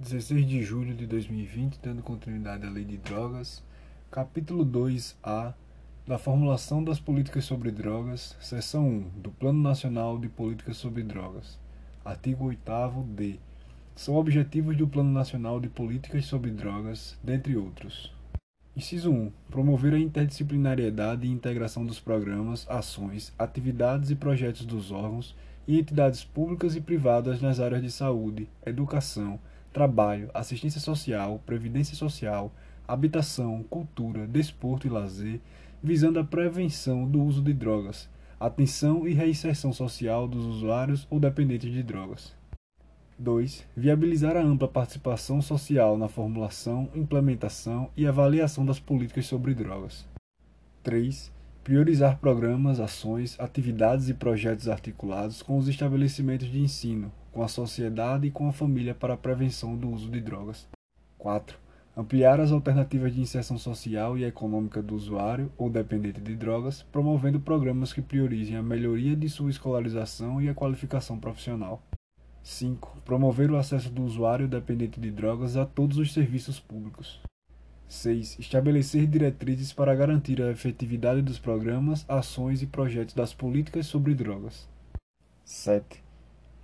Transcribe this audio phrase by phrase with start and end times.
[0.00, 3.62] 16 de julho de 2020, dando continuidade à Lei de Drogas,
[4.10, 5.52] capítulo 2A
[6.06, 11.58] da formulação das políticas sobre drogas, seção 1 do Plano Nacional de Políticas sobre Drogas,
[12.02, 12.62] artigo 8
[13.08, 13.38] d.
[13.94, 18.10] São objetivos do Plano Nacional de Políticas sobre Drogas, dentre outros.
[18.74, 19.30] Inciso 1.
[19.50, 25.36] Promover a interdisciplinariedade e integração dos programas, ações, atividades e projetos dos órgãos
[25.68, 29.38] e entidades públicas e privadas nas áreas de saúde, educação,
[29.72, 32.52] trabalho, assistência social, previdência social,
[32.86, 35.40] habitação, cultura, desporto e lazer,
[35.82, 41.72] visando a prevenção do uso de drogas, atenção e reinserção social dos usuários ou dependentes
[41.72, 42.34] de drogas.
[43.18, 43.66] 2.
[43.76, 50.06] Viabilizar a ampla participação social na formulação, implementação e avaliação das políticas sobre drogas.
[50.82, 51.30] 3.
[51.62, 58.26] Priorizar programas, ações, atividades e projetos articulados com os estabelecimentos de ensino, com a sociedade
[58.26, 60.68] e com a família para a prevenção do uso de drogas.
[61.18, 61.58] 4.
[61.96, 67.40] Ampliar as alternativas de inserção social e econômica do usuário ou dependente de drogas, promovendo
[67.40, 71.82] programas que priorizem a melhoria de sua escolarização e a qualificação profissional.
[72.42, 73.02] 5.
[73.04, 77.20] Promover o acesso do usuário dependente de drogas a todos os serviços públicos.
[77.88, 78.38] 6.
[78.38, 84.68] Estabelecer diretrizes para garantir a efetividade dos programas, ações e projetos das políticas sobre drogas.
[85.44, 86.09] 7.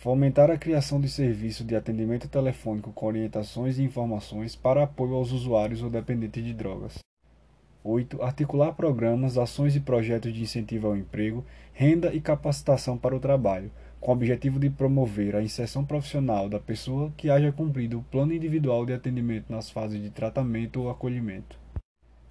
[0.00, 5.30] Fomentar a criação de serviço de atendimento telefônico com orientações e informações para apoio aos
[5.30, 7.00] usuários ou dependentes de drogas.
[7.84, 8.22] 8.
[8.22, 13.70] Articular programas, ações e projetos de incentivo ao emprego, renda e capacitação para o trabalho,
[14.00, 18.32] com o objetivo de promover a inserção profissional da pessoa que haja cumprido o plano
[18.32, 21.58] individual de atendimento nas fases de tratamento ou acolhimento.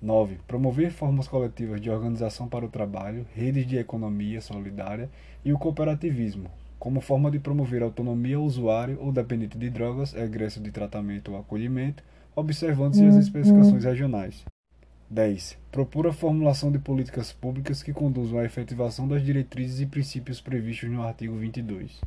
[0.02, 0.40] 9.
[0.48, 5.08] Promover formas coletivas de organização para o trabalho, redes de economia solidária
[5.46, 6.50] e o cooperativismo,
[6.80, 11.34] como forma de promover a autonomia ao usuário ou dependente de drogas, egresso de tratamento
[11.34, 12.02] ou acolhimento,
[12.36, 14.46] observando-se as especificações regionais.
[15.10, 15.58] 10.
[15.72, 20.90] Propor a formulação de políticas públicas que conduzam à efetivação das diretrizes e princípios previstos
[20.90, 22.00] no artigo 22.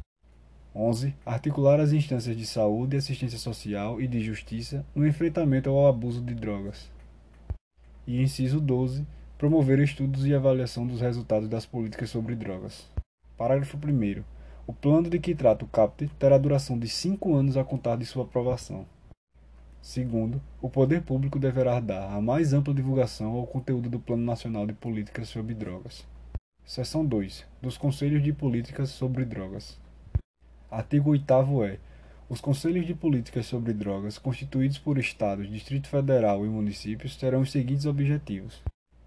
[0.75, 1.15] 11.
[1.27, 6.35] Articular as instâncias de saúde, assistência social e de justiça no enfrentamento ao abuso de
[6.35, 6.89] drogas.
[8.07, 9.05] E inciso 12.
[9.37, 12.87] Promover estudos e avaliação dos resultados das políticas sobre drogas.
[13.37, 14.23] Parágrafo 1.
[14.65, 18.07] O plano de que trata o CAPT terá duração de cinco anos a contar de
[18.07, 18.87] sua aprovação.
[19.81, 24.65] Segundo, o poder público deverá dar a mais ampla divulgação ao conteúdo do Plano Nacional
[24.65, 26.07] de Políticas sobre Drogas.
[26.65, 27.45] Seção 2.
[27.61, 29.81] Dos Conselhos de Políticas sobre Drogas.
[30.71, 31.79] Artigo 8 é.
[32.29, 37.51] Os Conselhos de Políticas sobre Drogas, constituídos por Estados, Distrito Federal e municípios, terão os
[37.51, 38.63] seguintes objetivos.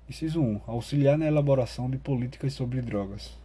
[0.10, 0.62] Inciso 1.
[0.68, 3.45] Auxiliar na elaboração de políticas sobre drogas.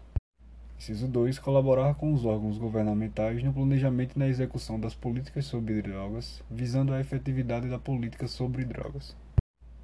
[0.81, 1.39] Inciso 2.
[1.39, 6.95] Colaborar com os órgãos governamentais no planejamento e na execução das políticas sobre drogas, visando
[6.95, 9.15] a efetividade da política sobre drogas.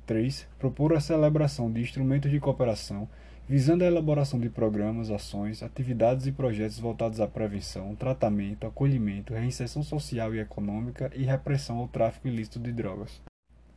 [0.07, 0.49] 3.
[0.59, 3.07] Propor a celebração de instrumentos de cooperação,
[3.47, 9.83] visando a elaboração de programas, ações, atividades e projetos voltados à prevenção, tratamento, acolhimento, reinserção
[9.83, 13.21] social e econômica e repressão ao tráfico ilícito de drogas.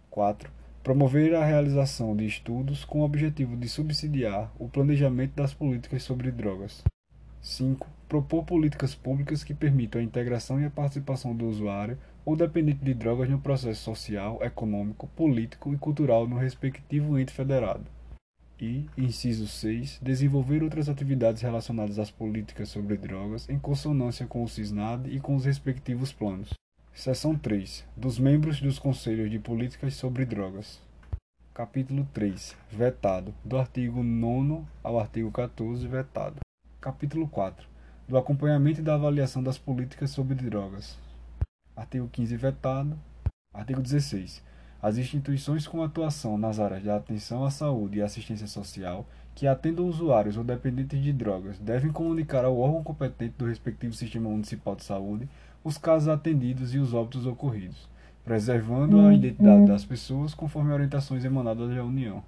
[0.09, 0.49] 4.
[0.81, 6.31] Promover a realização de estudos com o objetivo de subsidiar o planejamento das políticas sobre
[6.31, 6.81] drogas.
[7.41, 7.87] 5.
[8.07, 12.93] Propor políticas públicas que permitam a integração e a participação do usuário ou dependente de
[12.93, 17.85] drogas no processo social, econômico, político e cultural no respectivo ente federado.
[18.59, 24.49] E, inciso 6, desenvolver outras atividades relacionadas às políticas sobre drogas em consonância com o
[24.49, 26.49] CISNAD e com os respectivos planos.
[26.93, 27.85] Seção 3.
[27.95, 30.81] Dos membros dos Conselhos de Políticas sobre Drogas.
[31.53, 32.57] Capítulo 3.
[32.69, 33.33] Vetado.
[33.45, 36.41] Do artigo 9 ao artigo 14, vetado.
[36.81, 37.67] Capítulo 4.
[38.07, 40.97] Do acompanhamento e da avaliação das políticas sobre drogas.
[41.75, 42.97] Artigo 15 vetado.
[43.53, 44.41] Artigo 16.
[44.81, 49.89] As instituições com atuação nas áreas de atenção à saúde e assistência social que atendam
[49.89, 54.85] usuários ou dependentes de drogas devem comunicar ao órgão competente do respectivo sistema municipal de
[54.85, 55.27] saúde
[55.61, 57.89] os casos atendidos e os óbitos ocorridos,
[58.23, 62.23] preservando a identidade das pessoas conforme orientações emanadas da União.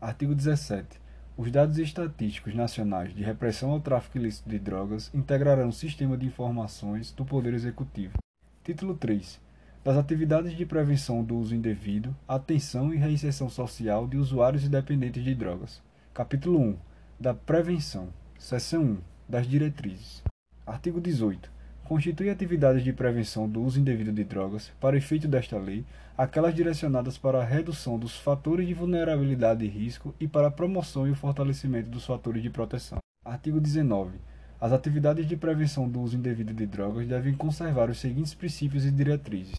[0.00, 1.01] Artigo 17.
[1.42, 6.24] Os dados estatísticos nacionais de repressão ao tráfico ilícito de drogas integrarão o sistema de
[6.24, 8.18] informações do Poder Executivo.
[8.62, 9.40] Título 3.
[9.82, 15.24] Das atividades de prevenção do uso indevido, atenção e reinserção social de usuários e dependentes
[15.24, 15.82] de drogas.
[16.14, 16.76] Capítulo 1.
[17.18, 18.10] Da prevenção.
[18.38, 18.98] Seção 1.
[19.28, 20.22] Das diretrizes.
[20.64, 21.51] Artigo 18
[21.84, 25.84] constitui atividades de prevenção do uso indevido de drogas, para efeito desta lei,
[26.16, 31.06] aquelas direcionadas para a redução dos fatores de vulnerabilidade e risco e para a promoção
[31.06, 32.98] e o fortalecimento dos fatores de proteção.
[33.24, 34.18] Artigo 19.
[34.60, 38.90] As atividades de prevenção do uso indevido de drogas devem conservar os seguintes princípios e
[38.90, 39.56] diretrizes.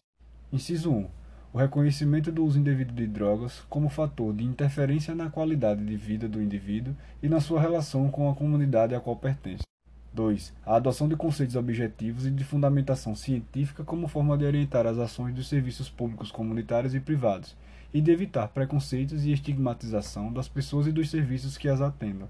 [0.52, 1.08] Inciso 1.
[1.52, 6.28] O reconhecimento do uso indevido de drogas como fator de interferência na qualidade de vida
[6.28, 9.64] do indivíduo e na sua relação com a comunidade a qual pertence.
[10.13, 10.54] 2.
[10.65, 15.33] A adoção de conceitos objetivos e de fundamentação científica como forma de orientar as ações
[15.33, 17.56] dos serviços públicos comunitários e privados,
[17.94, 22.30] e de evitar preconceitos e estigmatização das pessoas e dos serviços que as atendam.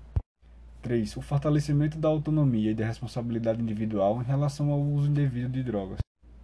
[0.82, 1.16] 3.
[1.18, 6.00] O fortalecimento da autonomia e da responsabilidade individual em relação ao uso indevido de drogas.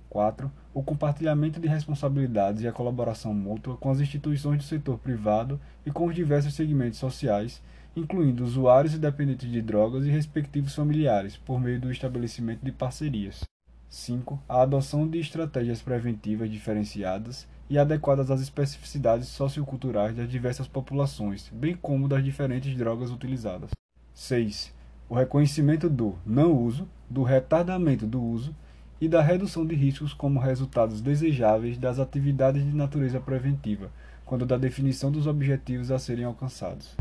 [0.09, 0.51] 4.
[0.73, 5.91] O compartilhamento de responsabilidades e a colaboração mútua com as instituições do setor privado e
[5.91, 7.61] com os diversos segmentos sociais,
[7.95, 13.43] incluindo usuários e dependentes de drogas e respectivos familiares, por meio do estabelecimento de parcerias.
[13.89, 14.39] 5.
[14.47, 21.75] A adoção de estratégias preventivas diferenciadas e adequadas às especificidades socioculturais das diversas populações, bem
[21.75, 23.71] como das diferentes drogas utilizadas.
[24.13, 24.73] 6.
[25.09, 28.55] O reconhecimento do não uso, do retardamento do uso
[29.01, 33.89] e da redução de riscos como resultados desejáveis das atividades de natureza preventiva,
[34.23, 36.95] quando da definição dos objetivos a serem alcançados.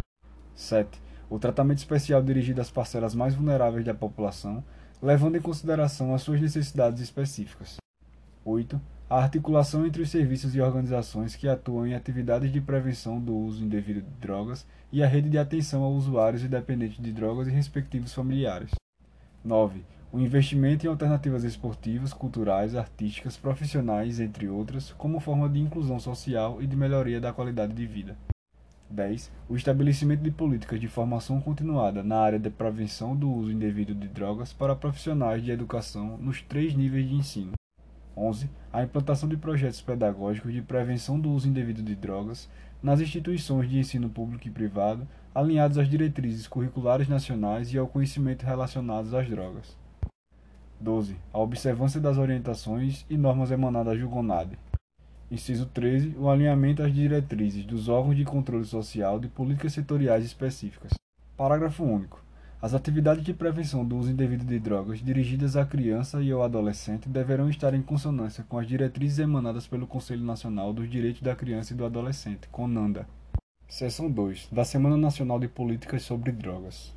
[0.59, 1.01] 7.
[1.31, 4.65] O tratamento especial dirigido às parcelas mais vulneráveis da população,
[5.01, 7.77] levando em consideração as suas necessidades específicas.
[8.45, 8.81] 8.
[9.09, 13.65] A articulação entre os serviços e organizações que atuam em atividades de prevenção do uso
[13.65, 17.53] indevido de drogas e a rede de atenção a usuários e dependentes de drogas e
[17.53, 18.73] respectivos familiares.
[19.45, 19.85] 9.
[20.11, 26.61] O investimento em alternativas esportivas, culturais, artísticas, profissionais, entre outras, como forma de inclusão social
[26.61, 28.17] e de melhoria da qualidade de vida.
[28.91, 29.31] 10.
[29.49, 34.09] O estabelecimento de políticas de formação continuada na área de prevenção do uso indevido de
[34.09, 37.53] drogas para profissionais de educação nos três níveis de ensino.
[38.17, 38.51] 11.
[38.73, 42.49] A implantação de projetos pedagógicos de prevenção do uso indevido de drogas
[42.83, 48.45] nas instituições de ensino público e privado, alinhados às diretrizes curriculares nacionais e ao conhecimento
[48.45, 49.77] relacionados às drogas.
[50.81, 51.17] 12.
[51.33, 54.57] A observância das orientações e normas emanadas do GONAD.
[55.31, 56.17] Inciso 13.
[56.19, 60.93] O alinhamento às diretrizes dos órgãos de controle social de políticas setoriais específicas.
[61.37, 62.25] Parágrafo único.
[62.63, 67.11] As atividades de prevenção do uso indevido de drogas dirigidas à criança e ao adolescente
[67.11, 71.75] deverão estar em consonância com as diretrizes emanadas pelo Conselho Nacional dos Direitos da Criança
[71.75, 73.07] e do Adolescente, CONANDA.
[73.69, 74.49] Seção 2.
[74.51, 76.95] Da Semana Nacional de Políticas sobre Drogas.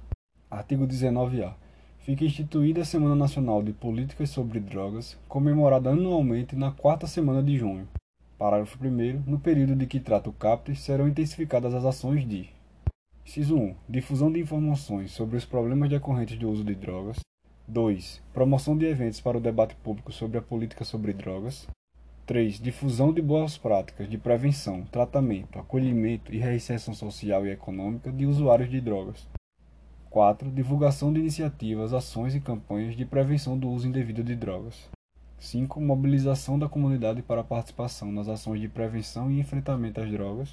[0.49, 1.53] Artigo 19-A.
[1.99, 7.57] Fica instituída a Semana Nacional de Políticas sobre Drogas, comemorada anualmente na quarta semana de
[7.57, 7.87] junho.
[8.41, 9.21] Parágrafo 1.
[9.27, 12.49] No período de que trata o CAPT, serão intensificadas as ações de
[13.23, 13.75] Inciso 1.
[13.87, 17.19] Difusão de informações sobre os problemas decorrentes do uso de drogas.
[17.67, 18.19] 2.
[18.33, 21.67] Promoção de eventos para o debate público sobre a política sobre drogas.
[22.25, 22.59] 3.
[22.59, 28.71] Difusão de boas práticas de prevenção, tratamento, acolhimento e reinserção social e econômica de usuários
[28.71, 29.29] de drogas.
[30.09, 30.49] 4.
[30.49, 34.89] Divulgação de iniciativas, ações e campanhas de prevenção do uso indevido de drogas.
[35.41, 35.81] 5.
[35.81, 40.51] Mobilização da comunidade para participação nas ações de prevenção e enfrentamento às drogas.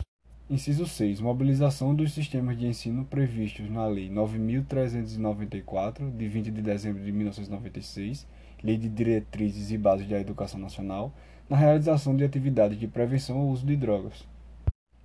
[0.48, 1.20] Inciso 6.
[1.20, 8.26] Mobilização dos sistemas de ensino previstos na Lei 9.394, de 20 de dezembro de 1996,
[8.64, 11.12] Lei de Diretrizes e Bases da Educação Nacional,
[11.50, 14.26] na realização de atividades de prevenção ao uso de drogas.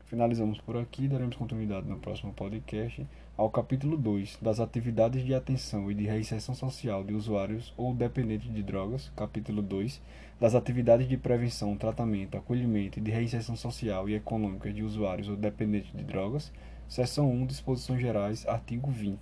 [0.05, 5.89] Finalizamos por aqui, daremos continuidade no próximo podcast ao capítulo 2 das atividades de atenção
[5.89, 9.99] e de reinserção social de usuários ou dependentes de drogas, capítulo 2
[10.39, 15.35] das atividades de prevenção, tratamento, acolhimento e de reinserção social e econômica de usuários ou
[15.35, 16.51] dependentes de drogas,
[16.87, 19.17] seção 1, disposições gerais, artigo 20.